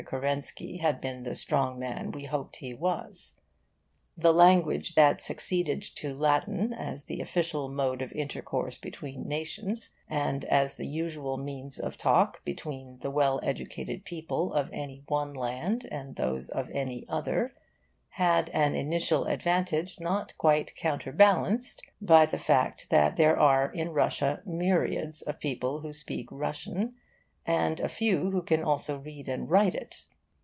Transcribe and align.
Kerensky 0.03 0.77
had 0.79 0.99
been 0.99 1.21
the 1.23 1.35
strong 1.35 1.77
man 1.77 2.11
we 2.11 2.23
hoped 2.23 2.55
he 2.55 2.73
was. 2.73 3.35
The 4.17 4.33
language 4.33 4.95
that 4.95 5.21
succeeded 5.21 5.83
to 5.93 6.11
Latin 6.15 6.73
as 6.73 7.03
the 7.03 7.21
official 7.21 7.69
mode 7.69 8.01
of 8.01 8.11
intercourse 8.13 8.79
between 8.79 9.27
nations, 9.27 9.91
and 10.09 10.43
as 10.45 10.77
the 10.77 10.87
usual 10.87 11.37
means 11.37 11.77
of 11.77 11.97
talk 11.99 12.43
between 12.43 12.97
the 13.01 13.11
well 13.11 13.39
educated 13.43 14.03
people 14.03 14.51
of 14.53 14.71
any 14.73 15.03
one 15.07 15.35
land 15.35 15.85
and 15.91 16.15
those 16.15 16.49
of 16.49 16.71
any 16.71 17.05
other, 17.07 17.53
had 18.15 18.49
an 18.49 18.73
initial 18.73 19.25
advantage 19.25 19.99
not 19.99 20.35
quite 20.39 20.75
counterbalanced 20.75 21.79
by 22.01 22.25
the 22.25 22.39
fact 22.39 22.89
that 22.89 23.17
there 23.17 23.37
are 23.39 23.71
in 23.71 23.89
Russia 23.93 24.41
myriads 24.47 25.21
of 25.21 25.39
people 25.39 25.81
who 25.81 25.93
speak 25.93 26.27
Russian, 26.31 26.91
and 27.43 27.79
a 27.79 27.89
few 27.89 28.29
who 28.29 28.43
can 28.43 28.63
also 28.63 28.99
read 28.99 29.27
and 29.27 29.49
write 29.49 29.73
it. 29.73 30.05